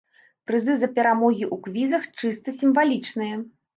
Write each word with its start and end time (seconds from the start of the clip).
Прызы 0.51 0.73
за 0.83 0.87
перамогі 0.95 1.45
ў 1.53 1.61
квізах 1.67 2.03
чыста 2.23 2.55
сімвалічныя. 2.59 3.35